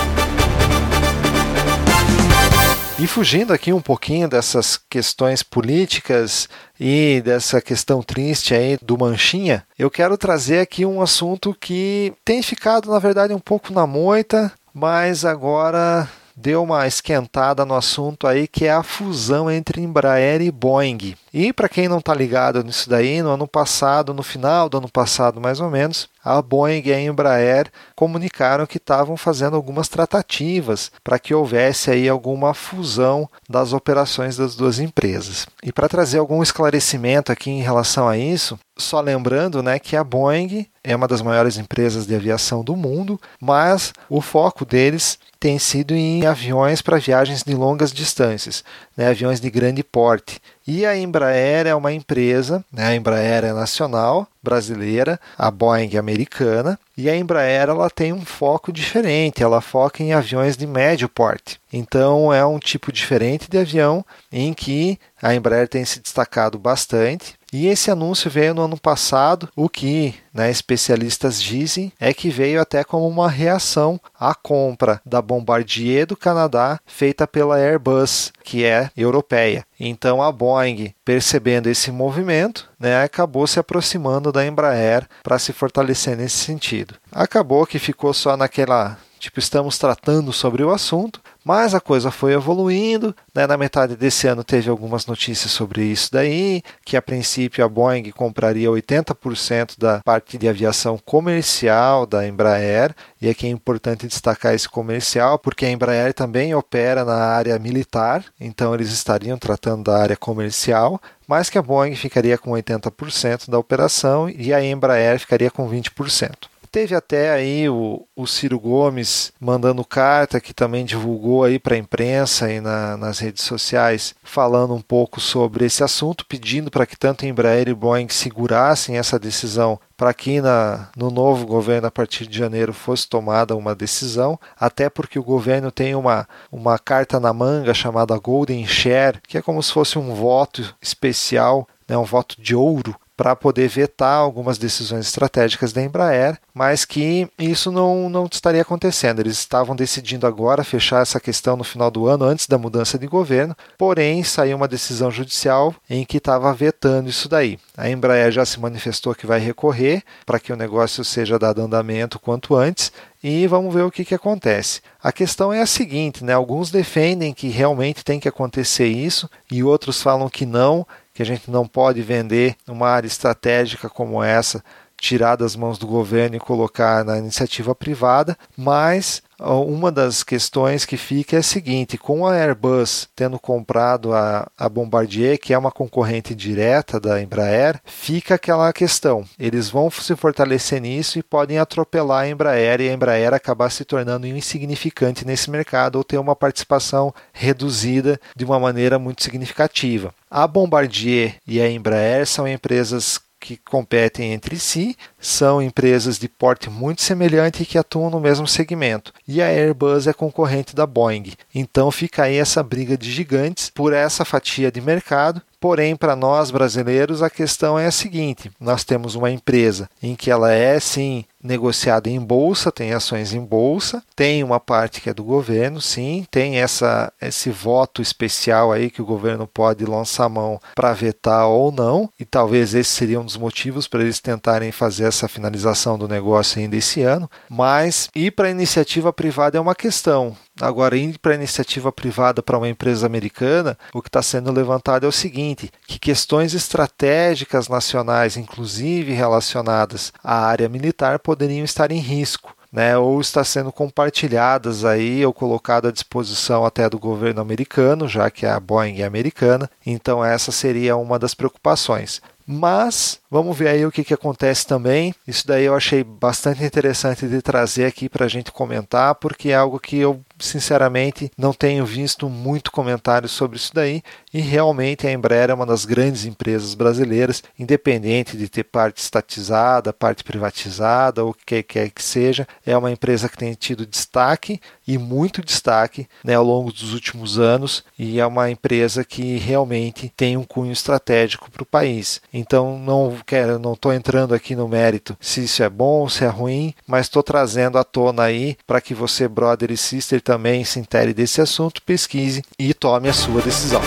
E 3.02 3.06
fugindo 3.08 3.52
aqui 3.52 3.72
um 3.72 3.80
pouquinho 3.80 4.28
dessas 4.28 4.78
questões 4.88 5.42
políticas 5.42 6.48
e 6.78 7.20
dessa 7.24 7.60
questão 7.60 8.00
triste 8.00 8.54
aí 8.54 8.78
do 8.80 8.96
Manchinha, 8.96 9.66
eu 9.76 9.90
quero 9.90 10.16
trazer 10.16 10.60
aqui 10.60 10.86
um 10.86 11.02
assunto 11.02 11.52
que 11.52 12.14
tem 12.24 12.40
ficado, 12.44 12.88
na 12.92 13.00
verdade, 13.00 13.34
um 13.34 13.40
pouco 13.40 13.72
na 13.72 13.88
moita, 13.88 14.52
mas 14.72 15.24
agora 15.24 16.08
deu 16.36 16.62
uma 16.62 16.86
esquentada 16.86 17.64
no 17.64 17.74
assunto 17.74 18.24
aí 18.26 18.46
que 18.46 18.66
é 18.66 18.72
a 18.72 18.84
fusão 18.84 19.50
entre 19.50 19.82
Embraer 19.82 20.40
e 20.40 20.52
Boeing. 20.52 21.16
E 21.34 21.52
para 21.52 21.68
quem 21.68 21.88
não 21.88 21.98
está 21.98 22.14
ligado 22.14 22.62
nisso 22.62 22.88
daí, 22.88 23.20
no 23.20 23.30
ano 23.30 23.48
passado, 23.48 24.14
no 24.14 24.22
final 24.22 24.68
do 24.68 24.78
ano 24.78 24.88
passado 24.88 25.40
mais 25.40 25.58
ou 25.58 25.68
menos, 25.68 26.08
a 26.24 26.40
Boeing 26.40 26.82
e 26.84 26.92
a 26.92 27.00
Embraer 27.00 27.70
comunicaram 27.94 28.66
que 28.66 28.76
estavam 28.76 29.16
fazendo 29.16 29.56
algumas 29.56 29.88
tratativas 29.88 30.92
para 31.02 31.18
que 31.18 31.34
houvesse 31.34 31.90
aí 31.90 32.08
alguma 32.08 32.54
fusão 32.54 33.28
das 33.48 33.72
operações 33.72 34.36
das 34.36 34.54
duas 34.54 34.78
empresas. 34.78 35.46
E 35.62 35.72
para 35.72 35.88
trazer 35.88 36.18
algum 36.18 36.42
esclarecimento 36.42 37.32
aqui 37.32 37.50
em 37.50 37.62
relação 37.62 38.08
a 38.08 38.16
isso, 38.16 38.58
só 38.76 39.00
lembrando 39.00 39.62
né, 39.62 39.78
que 39.78 39.96
a 39.96 40.04
Boeing 40.04 40.66
é 40.82 40.96
uma 40.96 41.06
das 41.06 41.22
maiores 41.22 41.56
empresas 41.56 42.06
de 42.06 42.14
aviação 42.14 42.64
do 42.64 42.74
mundo, 42.74 43.20
mas 43.40 43.92
o 44.08 44.20
foco 44.20 44.64
deles 44.64 45.18
tem 45.38 45.58
sido 45.58 45.94
em 45.94 46.26
aviões 46.26 46.80
para 46.80 46.98
viagens 46.98 47.42
de 47.42 47.54
longas 47.54 47.92
distâncias, 47.92 48.64
né, 48.96 49.08
aviões 49.08 49.40
de 49.40 49.50
grande 49.50 49.82
porte. 49.82 50.40
E 50.66 50.86
a 50.86 50.96
Embraer 50.96 51.66
é 51.66 51.74
uma 51.74 51.92
empresa, 51.92 52.64
né, 52.72 52.86
a 52.86 52.94
Embraer 52.94 53.44
é 53.44 53.52
nacional, 53.52 54.28
brasileira, 54.42 55.18
a 55.36 55.50
Boeing 55.50 55.90
é 55.94 55.98
americana, 55.98 56.78
e 56.96 57.08
a 57.08 57.16
Embraer 57.16 57.68
ela 57.68 57.90
tem 57.90 58.12
um 58.12 58.24
foco 58.24 58.72
diferente, 58.72 59.42
ela 59.42 59.60
foca 59.60 60.02
em 60.02 60.12
aviões 60.12 60.56
de 60.56 60.66
médio 60.66 61.08
porte. 61.08 61.60
Então 61.72 62.32
é 62.32 62.44
um 62.44 62.58
tipo 62.58 62.92
diferente 62.92 63.48
de 63.50 63.58
avião 63.58 64.04
em 64.30 64.54
que 64.54 64.98
a 65.20 65.34
Embraer 65.34 65.68
tem 65.68 65.84
se 65.84 66.00
destacado 66.00 66.58
bastante. 66.58 67.34
E 67.52 67.66
esse 67.66 67.90
anúncio 67.90 68.30
veio 68.30 68.54
no 68.54 68.62
ano 68.62 68.80
passado, 68.80 69.48
o 69.54 69.68
que 69.68 70.14
né, 70.32 70.50
especialistas 70.50 71.40
dizem 71.42 71.92
é 72.00 72.14
que 72.14 72.30
veio 72.30 72.60
até 72.60 72.82
como 72.82 73.06
uma 73.06 73.28
reação 73.28 74.00
à 74.18 74.34
compra 74.34 75.02
da 75.04 75.20
Bombardier 75.20 76.06
do 76.06 76.16
Canadá 76.16 76.80
feita 76.86 77.26
pela 77.26 77.58
Airbus, 77.58 78.32
que 78.42 78.64
é 78.64 78.90
europeia. 78.96 79.66
Então 79.78 80.22
a 80.22 80.32
Boeing, 80.32 80.94
percebendo 81.04 81.68
esse 81.68 81.90
movimento, 81.90 82.70
né, 82.80 83.02
acabou 83.02 83.46
se 83.46 83.58
aproximando 83.58 84.32
da 84.32 84.46
Embraer 84.46 85.06
para 85.22 85.38
se 85.38 85.52
fortalecer 85.52 86.16
nesse 86.16 86.38
sentido. 86.38 86.94
Acabou 87.10 87.66
que 87.66 87.78
ficou 87.78 88.14
só 88.14 88.34
naquela 88.34 88.96
tipo, 89.22 89.38
estamos 89.38 89.78
tratando 89.78 90.32
sobre 90.32 90.64
o 90.64 90.70
assunto, 90.70 91.20
mas 91.44 91.76
a 91.76 91.80
coisa 91.80 92.10
foi 92.10 92.32
evoluindo. 92.32 93.14
Né? 93.32 93.46
Na 93.46 93.56
metade 93.56 93.94
desse 93.94 94.26
ano 94.26 94.42
teve 94.42 94.68
algumas 94.68 95.06
notícias 95.06 95.52
sobre 95.52 95.84
isso 95.84 96.10
daí, 96.12 96.60
que 96.84 96.96
a 96.96 97.02
princípio 97.02 97.64
a 97.64 97.68
Boeing 97.68 98.10
compraria 98.10 98.68
80% 98.68 99.78
da 99.78 100.00
parte 100.00 100.36
de 100.36 100.48
aviação 100.48 100.98
comercial 100.98 102.04
da 102.04 102.26
Embraer, 102.26 102.92
e 103.20 103.28
aqui 103.28 103.46
é 103.46 103.50
importante 103.50 104.08
destacar 104.08 104.54
esse 104.54 104.68
comercial, 104.68 105.38
porque 105.38 105.66
a 105.66 105.70
Embraer 105.70 106.12
também 106.12 106.52
opera 106.52 107.04
na 107.04 107.14
área 107.14 107.56
militar, 107.60 108.24
então 108.40 108.74
eles 108.74 108.90
estariam 108.90 109.38
tratando 109.38 109.84
da 109.84 110.02
área 110.02 110.16
comercial, 110.16 111.00
mas 111.28 111.48
que 111.48 111.58
a 111.58 111.62
Boeing 111.62 111.94
ficaria 111.94 112.36
com 112.36 112.50
80% 112.50 113.48
da 113.48 113.58
operação 113.58 114.28
e 114.28 114.52
a 114.52 114.64
Embraer 114.64 115.20
ficaria 115.20 115.50
com 115.50 115.70
20%. 115.70 116.51
Teve 116.72 116.94
até 116.94 117.30
aí 117.30 117.68
o, 117.68 118.06
o 118.16 118.26
Ciro 118.26 118.58
Gomes 118.58 119.30
mandando 119.38 119.84
carta, 119.84 120.40
que 120.40 120.54
também 120.54 120.86
divulgou 120.86 121.44
aí 121.44 121.58
para 121.58 121.74
a 121.74 121.78
imprensa 121.78 122.50
e 122.50 122.62
na, 122.62 122.96
nas 122.96 123.18
redes 123.18 123.44
sociais, 123.44 124.14
falando 124.24 124.72
um 124.72 124.80
pouco 124.80 125.20
sobre 125.20 125.66
esse 125.66 125.84
assunto, 125.84 126.24
pedindo 126.24 126.70
para 126.70 126.86
que 126.86 126.96
tanto 126.96 127.26
Embraer 127.26 127.68
e 127.68 127.74
Boeing 127.74 128.08
segurassem 128.08 128.96
essa 128.96 129.18
decisão 129.18 129.78
para 129.98 130.14
que 130.14 130.40
na, 130.40 130.88
no 130.96 131.10
novo 131.10 131.44
governo, 131.44 131.88
a 131.88 131.90
partir 131.90 132.26
de 132.26 132.38
janeiro, 132.38 132.72
fosse 132.72 133.06
tomada 133.06 133.54
uma 133.54 133.74
decisão, 133.74 134.40
até 134.58 134.88
porque 134.88 135.18
o 135.18 135.22
governo 135.22 135.70
tem 135.70 135.94
uma, 135.94 136.26
uma 136.50 136.78
carta 136.78 137.20
na 137.20 137.34
manga 137.34 137.74
chamada 137.74 138.18
Golden 138.18 138.66
Share, 138.66 139.20
que 139.28 139.36
é 139.36 139.42
como 139.42 139.62
se 139.62 139.70
fosse 139.70 139.98
um 139.98 140.14
voto 140.14 140.74
especial, 140.80 141.68
né, 141.86 141.98
um 141.98 142.04
voto 142.04 142.40
de 142.40 142.56
ouro 142.56 142.96
para 143.16 143.36
poder 143.36 143.68
vetar 143.68 144.18
algumas 144.18 144.58
decisões 144.58 145.06
estratégicas 145.06 145.72
da 145.72 145.82
Embraer, 145.82 146.38
mas 146.54 146.84
que 146.84 147.28
isso 147.38 147.70
não, 147.70 148.08
não 148.08 148.28
estaria 148.30 148.62
acontecendo. 148.62 149.20
Eles 149.20 149.38
estavam 149.38 149.76
decidindo 149.76 150.26
agora 150.26 150.64
fechar 150.64 151.02
essa 151.02 151.20
questão 151.20 151.56
no 151.56 151.64
final 151.64 151.90
do 151.90 152.06
ano, 152.06 152.24
antes 152.24 152.46
da 152.46 152.58
mudança 152.58 152.98
de 152.98 153.06
governo, 153.06 153.56
porém 153.76 154.24
saiu 154.24 154.56
uma 154.56 154.68
decisão 154.68 155.10
judicial 155.10 155.74
em 155.88 156.04
que 156.04 156.16
estava 156.16 156.52
vetando 156.52 157.08
isso 157.08 157.28
daí. 157.28 157.58
A 157.76 157.88
Embraer 157.88 158.30
já 158.30 158.44
se 158.44 158.60
manifestou 158.60 159.14
que 159.14 159.26
vai 159.26 159.38
recorrer 159.38 160.02
para 160.24 160.40
que 160.40 160.52
o 160.52 160.56
negócio 160.56 161.04
seja 161.04 161.38
dado 161.38 161.62
andamento 161.62 162.18
quanto 162.18 162.54
antes, 162.54 162.92
e 163.22 163.46
vamos 163.46 163.72
ver 163.72 163.82
o 163.82 163.90
que, 163.90 164.04
que 164.04 164.14
acontece. 164.14 164.80
A 165.00 165.12
questão 165.12 165.52
é 165.52 165.60
a 165.60 165.66
seguinte, 165.66 166.24
né? 166.24 166.32
Alguns 166.32 166.70
defendem 166.70 167.32
que 167.32 167.48
realmente 167.48 168.04
tem 168.04 168.18
que 168.18 168.28
acontecer 168.28 168.86
isso 168.86 169.30
e 169.50 169.62
outros 169.62 170.02
falam 170.02 170.28
que 170.28 170.44
não, 170.44 170.84
que 171.12 171.22
a 171.22 171.26
gente 171.26 171.50
não 171.50 171.66
pode 171.66 172.00
vender 172.02 172.56
uma 172.66 172.88
área 172.88 173.06
estratégica 173.06 173.88
como 173.88 174.22
essa, 174.22 174.64
tirar 174.96 175.36
das 175.36 175.56
mãos 175.56 175.78
do 175.78 175.86
governo 175.86 176.36
e 176.36 176.40
colocar 176.40 177.04
na 177.04 177.18
iniciativa 177.18 177.74
privada, 177.74 178.36
mas 178.56 179.22
uma 179.50 179.90
das 179.90 180.22
questões 180.22 180.84
que 180.84 180.96
fica 180.96 181.36
é 181.36 181.38
a 181.40 181.42
seguinte: 181.42 181.98
com 181.98 182.26
a 182.26 182.34
Airbus 182.34 183.08
tendo 183.14 183.38
comprado 183.38 184.12
a, 184.14 184.48
a 184.56 184.68
Bombardier, 184.68 185.38
que 185.38 185.52
é 185.52 185.58
uma 185.58 185.70
concorrente 185.70 186.34
direta 186.34 187.00
da 187.00 187.20
Embraer, 187.20 187.80
fica 187.84 188.34
aquela 188.34 188.72
questão. 188.72 189.24
Eles 189.38 189.68
vão 189.68 189.90
se 189.90 190.14
fortalecer 190.16 190.80
nisso 190.80 191.18
e 191.18 191.22
podem 191.22 191.58
atropelar 191.58 192.22
a 192.22 192.28
Embraer 192.28 192.80
e 192.80 192.88
a 192.88 192.92
Embraer 192.92 193.34
acabar 193.34 193.70
se 193.70 193.84
tornando 193.84 194.26
insignificante 194.26 195.26
nesse 195.26 195.50
mercado 195.50 195.96
ou 195.96 196.04
ter 196.04 196.18
uma 196.18 196.36
participação 196.36 197.12
reduzida 197.32 198.20
de 198.36 198.44
uma 198.44 198.58
maneira 198.58 198.98
muito 198.98 199.22
significativa. 199.22 200.14
A 200.30 200.46
Bombardier 200.46 201.36
e 201.46 201.60
a 201.60 201.70
Embraer 201.70 202.26
são 202.26 202.46
empresas 202.46 203.20
que 203.42 203.56
competem 203.56 204.32
entre 204.32 204.56
si, 204.56 204.96
são 205.22 205.62
empresas 205.62 206.18
de 206.18 206.28
porte 206.28 206.68
muito 206.68 207.00
semelhante 207.00 207.64
que 207.64 207.78
atuam 207.78 208.10
no 208.10 208.20
mesmo 208.20 208.46
segmento. 208.46 209.14
E 209.26 209.40
a 209.40 209.46
Airbus 209.46 210.06
é 210.06 210.12
concorrente 210.12 210.74
da 210.74 210.86
Boeing. 210.86 211.32
Então 211.54 211.90
fica 211.90 212.24
aí 212.24 212.36
essa 212.36 212.62
briga 212.62 212.98
de 212.98 213.10
gigantes 213.10 213.70
por 213.70 213.92
essa 213.92 214.24
fatia 214.24 214.70
de 214.70 214.80
mercado 214.80 215.40
Porém, 215.62 215.94
para 215.94 216.16
nós 216.16 216.50
brasileiros, 216.50 217.22
a 217.22 217.30
questão 217.30 217.78
é 217.78 217.86
a 217.86 217.92
seguinte: 217.92 218.50
nós 218.58 218.82
temos 218.82 219.14
uma 219.14 219.30
empresa 219.30 219.88
em 220.02 220.16
que 220.16 220.28
ela 220.28 220.52
é 220.52 220.80
sim 220.80 221.24
negociada 221.40 222.08
em 222.08 222.20
bolsa, 222.20 222.70
tem 222.70 222.92
ações 222.92 223.32
em 223.32 223.40
bolsa, 223.40 224.02
tem 224.14 224.42
uma 224.42 224.58
parte 224.58 225.00
que 225.00 225.10
é 225.10 225.14
do 225.14 225.24
governo, 225.24 225.80
sim, 225.80 226.24
tem 226.30 226.58
essa 226.58 227.12
esse 227.20 227.50
voto 227.50 228.02
especial 228.02 228.72
aí 228.72 228.90
que 228.90 229.02
o 229.02 229.04
governo 229.04 229.46
pode 229.46 229.84
lançar 229.84 230.28
mão 230.28 230.60
para 230.74 230.92
vetar 230.92 231.46
ou 231.46 231.70
não, 231.70 232.10
e 232.18 232.24
talvez 232.24 232.74
esse 232.74 232.90
seria 232.90 233.20
um 233.20 233.24
dos 233.24 233.36
motivos 233.36 233.86
para 233.86 234.02
eles 234.02 234.20
tentarem 234.20 234.72
fazer 234.72 235.04
essa 235.12 235.28
finalização 235.28 235.98
do 235.98 236.08
negócio 236.08 236.58
ainda 236.58 236.74
esse 236.74 237.02
ano, 237.02 237.30
mas 237.48 238.08
ir 238.14 238.32
para 238.32 238.48
a 238.48 238.50
iniciativa 238.50 239.12
privada 239.12 239.58
é 239.58 239.60
uma 239.60 239.74
questão. 239.74 240.34
Agora, 240.60 240.96
indo 240.96 241.18
para 241.18 241.32
a 241.32 241.36
iniciativa 241.36 241.92
privada 241.92 242.42
para 242.42 242.58
uma 242.58 242.68
empresa 242.68 243.06
americana, 243.06 243.76
o 243.94 244.02
que 244.02 244.08
está 244.08 244.22
sendo 244.22 244.50
levantado 244.50 245.04
é 245.04 245.08
o 245.08 245.12
seguinte: 245.12 245.70
que 245.86 245.98
questões 245.98 246.54
estratégicas 246.54 247.68
nacionais, 247.68 248.36
inclusive 248.36 249.12
relacionadas 249.12 250.12
à 250.22 250.46
área 250.46 250.68
militar, 250.68 251.18
poderiam 251.18 251.64
estar 251.64 251.92
em 251.92 252.00
risco. 252.00 252.54
Né, 252.72 252.96
ou 252.96 253.20
está 253.20 253.44
sendo 253.44 253.70
compartilhadas 253.70 254.82
aí 254.82 255.26
ou 255.26 255.34
colocado 255.34 255.88
à 255.88 255.92
disposição 255.92 256.64
até 256.64 256.88
do 256.88 256.98
governo 256.98 257.42
americano, 257.42 258.08
já 258.08 258.30
que 258.30 258.46
a 258.46 258.58
Boeing 258.58 259.02
é 259.02 259.04
americana. 259.04 259.68
Então 259.84 260.24
essa 260.24 260.50
seria 260.50 260.96
uma 260.96 261.18
das 261.18 261.34
preocupações. 261.34 262.22
Mas 262.46 263.20
vamos 263.30 263.56
ver 263.56 263.68
aí 263.68 263.86
o 263.86 263.92
que, 263.92 264.04
que 264.04 264.14
acontece 264.14 264.66
também. 264.66 265.14
Isso 265.26 265.46
daí 265.46 265.64
eu 265.64 265.74
achei 265.74 266.02
bastante 266.02 266.64
interessante 266.64 267.26
de 267.26 267.40
trazer 267.40 267.86
aqui 267.86 268.08
para 268.08 268.24
a 268.24 268.28
gente 268.28 268.50
comentar, 268.50 269.14
porque 269.14 269.50
é 269.50 269.54
algo 269.54 269.78
que 269.78 269.96
eu 269.96 270.20
sinceramente 270.44 271.30
não 271.36 271.52
tenho 271.52 271.84
visto 271.84 272.28
muito 272.28 272.72
comentário 272.72 273.28
sobre 273.28 273.56
isso 273.56 273.72
daí. 273.74 274.02
E 274.32 274.40
realmente 274.40 275.06
a 275.06 275.12
Embraer 275.12 275.50
é 275.50 275.54
uma 275.54 275.66
das 275.66 275.84
grandes 275.84 276.24
empresas 276.24 276.74
brasileiras, 276.74 277.42
independente 277.58 278.36
de 278.36 278.48
ter 278.48 278.64
parte 278.64 279.02
estatizada, 279.02 279.92
parte 279.92 280.24
privatizada 280.24 281.24
ou 281.24 281.30
o 281.30 281.34
que 281.34 281.62
quer 281.62 281.90
que 281.90 282.02
seja, 282.02 282.46
é 282.64 282.76
uma 282.76 282.90
empresa 282.90 283.28
que 283.28 283.36
tem 283.36 283.52
tido 283.54 283.86
destaque 283.86 284.60
e 284.86 284.98
muito 284.98 285.42
destaque 285.42 286.08
né, 286.24 286.34
ao 286.34 286.44
longo 286.44 286.72
dos 286.72 286.92
últimos 286.92 287.38
anos. 287.38 287.84
E 287.98 288.18
é 288.18 288.26
uma 288.26 288.50
empresa 288.50 289.04
que 289.04 289.36
realmente 289.36 290.12
tem 290.16 290.36
um 290.36 290.44
cunho 290.44 290.72
estratégico 290.72 291.50
para 291.50 291.62
o 291.62 291.66
país. 291.66 292.20
Então 292.32 292.78
não 292.78 293.16
quero, 293.26 293.58
não 293.58 293.74
estou 293.74 293.92
entrando 293.92 294.34
aqui 294.34 294.56
no 294.56 294.68
mérito 294.68 295.16
se 295.20 295.44
isso 295.44 295.62
é 295.62 295.68
bom 295.68 296.00
ou 296.00 296.08
se 296.08 296.24
é 296.24 296.28
ruim, 296.28 296.74
mas 296.86 297.06
estou 297.06 297.22
trazendo 297.22 297.78
à 297.78 297.84
tona 297.84 298.24
aí 298.24 298.56
para 298.66 298.80
que 298.80 298.94
você, 298.94 299.28
brother 299.28 299.70
e 299.70 299.76
sister, 299.76 300.20
também 300.32 300.64
se 300.64 300.78
intere 300.80 301.12
desse 301.12 301.42
assunto, 301.42 301.82
pesquise 301.82 302.42
e 302.58 302.72
tome 302.72 303.06
a 303.06 303.12
sua 303.12 303.42
decisão. 303.42 303.82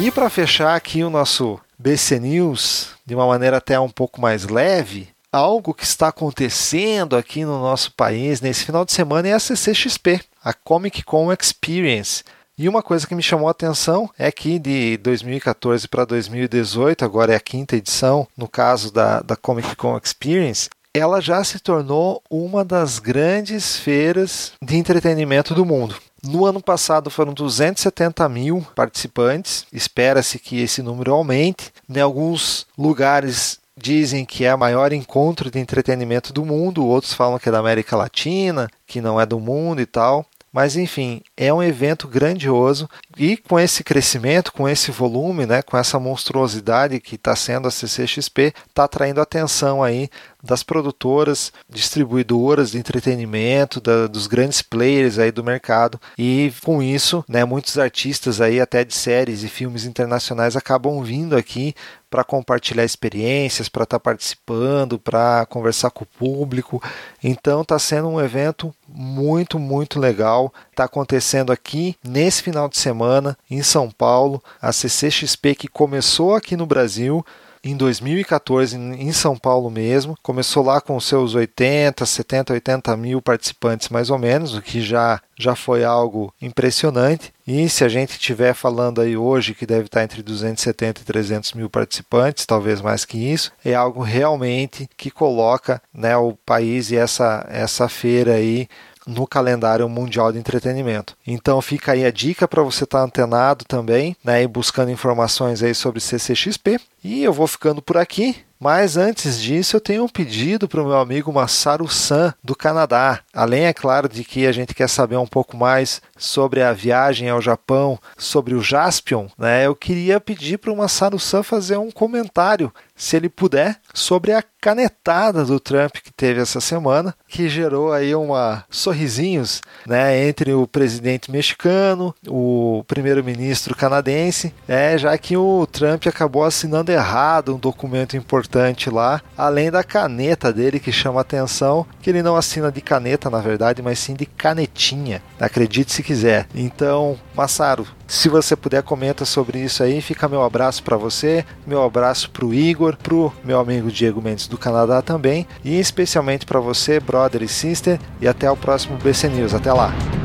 E 0.00 0.12
para 0.12 0.30
fechar 0.30 0.76
aqui 0.76 1.02
o 1.02 1.10
nosso 1.10 1.58
BC 1.76 2.20
News 2.20 2.90
de 3.04 3.16
uma 3.16 3.26
maneira 3.26 3.56
até 3.56 3.80
um 3.80 3.88
pouco 3.88 4.20
mais 4.20 4.44
leve, 4.46 5.08
algo 5.32 5.74
que 5.74 5.82
está 5.82 6.06
acontecendo 6.06 7.16
aqui 7.16 7.44
no 7.44 7.60
nosso 7.60 7.92
país 7.94 8.40
nesse 8.40 8.64
final 8.64 8.84
de 8.84 8.92
semana 8.92 9.26
é 9.26 9.32
a 9.32 9.40
CCXP, 9.40 10.20
a 10.44 10.52
Comic 10.52 11.02
Con 11.02 11.32
Experience. 11.32 12.22
E 12.56 12.68
uma 12.68 12.80
coisa 12.82 13.08
que 13.08 13.14
me 13.16 13.22
chamou 13.24 13.48
a 13.48 13.50
atenção 13.50 14.08
é 14.16 14.30
que 14.30 14.56
de 14.60 14.98
2014 14.98 15.88
para 15.88 16.04
2018, 16.04 17.04
agora 17.04 17.32
é 17.32 17.36
a 17.36 17.40
quinta 17.40 17.74
edição, 17.74 18.28
no 18.36 18.46
caso 18.46 18.92
da, 18.92 19.20
da 19.20 19.34
Comic 19.34 19.74
Con 19.74 19.98
Experience, 20.00 20.68
ela 20.94 21.20
já 21.20 21.42
se 21.44 21.60
tornou 21.60 22.22
uma 22.28 22.64
das 22.64 22.98
grandes 22.98 23.76
feiras 23.76 24.52
de 24.60 24.76
entretenimento 24.76 25.54
do 25.54 25.64
mundo. 25.64 25.96
No 26.22 26.44
ano 26.44 26.60
passado 26.60 27.08
foram 27.10 27.32
270 27.32 28.28
mil 28.28 28.66
participantes, 28.74 29.64
espera-se 29.72 30.38
que 30.38 30.60
esse 30.60 30.82
número 30.82 31.12
aumente. 31.12 31.72
Em 31.88 32.00
alguns 32.00 32.66
lugares 32.76 33.58
dizem 33.76 34.24
que 34.26 34.44
é 34.44 34.54
o 34.54 34.58
maior 34.58 34.92
encontro 34.92 35.50
de 35.50 35.58
entretenimento 35.58 36.32
do 36.32 36.44
mundo, 36.44 36.84
outros 36.84 37.14
falam 37.14 37.38
que 37.38 37.48
é 37.48 37.52
da 37.52 37.58
América 37.58 37.96
Latina, 37.96 38.68
que 38.86 39.00
não 39.00 39.18
é 39.18 39.24
do 39.24 39.40
mundo 39.40 39.80
e 39.80 39.86
tal. 39.86 40.26
Mas 40.52 40.76
enfim, 40.76 41.22
é 41.36 41.54
um 41.54 41.62
evento 41.62 42.08
grandioso 42.08 42.88
e 43.16 43.36
com 43.36 43.58
esse 43.58 43.84
crescimento, 43.84 44.52
com 44.52 44.68
esse 44.68 44.90
volume, 44.90 45.46
né, 45.46 45.62
com 45.62 45.76
essa 45.76 45.98
monstruosidade 46.00 46.98
que 46.98 47.14
está 47.14 47.36
sendo 47.36 47.68
a 47.68 47.70
CCXP, 47.70 48.52
está 48.68 48.84
atraindo 48.84 49.20
atenção 49.20 49.80
aí 49.80 50.10
das 50.42 50.62
produtoras, 50.62 51.52
distribuidoras 51.68 52.70
de 52.70 52.78
entretenimento, 52.78 53.80
da, 53.80 54.06
dos 54.06 54.26
grandes 54.26 54.62
players 54.62 55.18
aí 55.18 55.30
do 55.30 55.44
mercado 55.44 56.00
e 56.18 56.52
com 56.64 56.82
isso, 56.82 57.24
né, 57.28 57.44
muitos 57.44 57.78
artistas 57.78 58.40
aí 58.40 58.60
até 58.60 58.84
de 58.84 58.94
séries 58.94 59.42
e 59.42 59.48
filmes 59.48 59.84
internacionais 59.84 60.56
acabam 60.56 61.02
vindo 61.02 61.36
aqui 61.36 61.74
para 62.10 62.24
compartilhar 62.24 62.84
experiências, 62.84 63.68
para 63.68 63.84
estar 63.84 63.98
tá 63.98 64.02
participando, 64.02 64.98
para 64.98 65.46
conversar 65.46 65.90
com 65.90 66.02
o 66.02 66.06
público. 66.06 66.82
Então 67.22 67.62
está 67.62 67.78
sendo 67.78 68.08
um 68.08 68.20
evento 68.20 68.74
muito, 68.88 69.58
muito 69.58 70.00
legal. 70.00 70.52
Está 70.70 70.84
acontecendo 70.84 71.52
aqui 71.52 71.96
nesse 72.04 72.42
final 72.42 72.68
de 72.68 72.76
semana 72.76 73.38
em 73.48 73.62
São 73.62 73.88
Paulo, 73.88 74.42
a 74.60 74.72
CCXP 74.72 75.54
que 75.54 75.68
começou 75.68 76.34
aqui 76.34 76.56
no 76.56 76.66
Brasil 76.66 77.24
em 77.62 77.76
2014 77.76 78.76
em 78.76 79.12
São 79.12 79.36
Paulo 79.36 79.70
mesmo. 79.70 80.16
Começou 80.22 80.64
lá 80.64 80.80
com 80.80 80.98
seus 81.00 81.34
80, 81.34 82.04
70, 82.04 82.52
80 82.54 82.96
mil 82.96 83.20
participantes 83.22 83.88
mais 83.88 84.10
ou 84.10 84.18
menos, 84.18 84.54
o 84.54 84.62
que 84.62 84.80
já, 84.80 85.20
já 85.38 85.54
foi 85.54 85.84
algo 85.84 86.32
impressionante. 86.40 87.32
E 87.46 87.68
se 87.68 87.84
a 87.84 87.88
gente 87.88 88.10
estiver 88.10 88.54
falando 88.54 89.00
aí 89.00 89.16
hoje 89.16 89.54
que 89.54 89.66
deve 89.66 89.86
estar 89.86 90.04
entre 90.04 90.22
270 90.22 91.00
e 91.00 91.04
300 91.04 91.52
mil 91.54 91.68
participantes, 91.68 92.46
talvez 92.46 92.80
mais 92.80 93.04
que 93.04 93.18
isso, 93.18 93.52
é 93.64 93.74
algo 93.74 94.02
realmente 94.02 94.88
que 94.96 95.10
coloca 95.10 95.82
né, 95.92 96.16
o 96.16 96.34
país 96.46 96.90
e 96.90 96.96
essa, 96.96 97.46
essa 97.50 97.88
feira 97.88 98.34
aí 98.34 98.68
no 99.06 99.26
calendário 99.26 99.88
mundial 99.88 100.32
de 100.32 100.38
entretenimento. 100.38 101.16
Então 101.26 101.60
fica 101.60 101.92
aí 101.92 102.04
a 102.04 102.10
dica 102.10 102.46
para 102.46 102.62
você 102.62 102.84
estar 102.84 102.98
tá 102.98 103.04
antenado 103.04 103.64
também, 103.64 104.16
né, 104.22 104.42
e 104.42 104.46
buscando 104.46 104.90
informações 104.90 105.62
aí 105.62 105.74
sobre 105.74 106.00
CCXP. 106.00 106.78
E 107.02 107.22
eu 107.22 107.32
vou 107.32 107.46
ficando 107.46 107.80
por 107.80 107.96
aqui. 107.96 108.36
Mas 108.62 108.98
antes 108.98 109.40
disso, 109.40 109.74
eu 109.74 109.80
tenho 109.80 110.04
um 110.04 110.08
pedido 110.08 110.68
para 110.68 110.82
o 110.82 110.86
meu 110.86 110.98
amigo 110.98 111.32
Masaru 111.32 111.88
San, 111.88 112.34
do 112.44 112.54
Canadá. 112.54 113.20
Além, 113.32 113.64
é 113.64 113.72
claro, 113.72 114.06
de 114.06 114.22
que 114.22 114.46
a 114.46 114.52
gente 114.52 114.74
quer 114.74 114.86
saber 114.86 115.16
um 115.16 115.26
pouco 115.26 115.56
mais 115.56 116.02
sobre 116.14 116.60
a 116.60 116.70
viagem 116.74 117.30
ao 117.30 117.40
Japão, 117.40 117.98
sobre 118.18 118.54
o 118.54 118.60
Jaspion, 118.60 119.28
né? 119.38 119.66
Eu 119.66 119.74
queria 119.74 120.20
pedir 120.20 120.58
para 120.58 120.70
o 120.70 120.76
Masaru 120.76 121.18
San 121.18 121.42
fazer 121.42 121.78
um 121.78 121.90
comentário, 121.90 122.70
se 122.94 123.16
ele 123.16 123.30
puder, 123.30 123.80
sobre 123.94 124.34
a 124.34 124.44
canetada 124.60 125.42
do 125.42 125.58
Trump 125.58 125.96
que 126.04 126.12
teve 126.12 126.40
essa 126.40 126.60
semana, 126.60 127.14
que 127.26 127.48
gerou 127.48 127.92
aí 127.92 128.14
uma 128.14 128.64
sorrisinhos, 128.68 129.62
né, 129.86 130.28
entre 130.28 130.52
o 130.52 130.66
presidente 130.66 131.30
mexicano, 131.30 132.14
o 132.28 132.84
primeiro-ministro 132.86 133.74
canadense, 133.74 134.52
é, 134.68 134.98
já 134.98 135.16
que 135.16 135.34
o 135.34 135.66
Trump 135.66 136.06
acabou 136.06 136.44
assinando 136.44 136.89
errado 136.90 137.54
um 137.54 137.58
documento 137.58 138.16
importante 138.16 138.90
lá, 138.90 139.20
além 139.36 139.70
da 139.70 139.82
caneta 139.82 140.52
dele 140.52 140.80
que 140.80 140.92
chama 140.92 141.20
atenção, 141.20 141.86
que 142.00 142.10
ele 142.10 142.22
não 142.22 142.36
assina 142.36 142.70
de 142.70 142.80
caneta, 142.80 143.30
na 143.30 143.40
verdade, 143.40 143.82
mas 143.82 143.98
sim 143.98 144.14
de 144.14 144.26
canetinha. 144.26 145.22
Acredite 145.38 145.92
se 145.92 146.02
quiser. 146.02 146.46
Então, 146.54 147.18
Massaro, 147.34 147.86
se 148.06 148.28
você 148.28 148.56
puder, 148.56 148.82
comenta 148.82 149.24
sobre 149.24 149.60
isso 149.60 149.82
aí. 149.82 150.00
Fica 150.00 150.28
meu 150.28 150.42
abraço 150.42 150.82
para 150.82 150.96
você, 150.96 151.44
meu 151.66 151.82
abraço 151.82 152.30
para 152.30 152.44
o 152.44 152.52
Igor, 152.52 152.96
para 152.96 153.14
o 153.14 153.32
meu 153.44 153.60
amigo 153.60 153.90
Diego 153.90 154.20
Mendes 154.20 154.48
do 154.48 154.58
Canadá 154.58 155.00
também, 155.00 155.46
e 155.64 155.78
especialmente 155.78 156.44
para 156.44 156.60
você, 156.60 156.98
brother 156.98 157.42
e 157.42 157.48
sister. 157.48 158.00
E 158.20 158.26
até 158.26 158.50
o 158.50 158.56
próximo 158.56 158.96
BC 158.98 159.28
News. 159.28 159.54
Até 159.54 159.72
lá! 159.72 160.19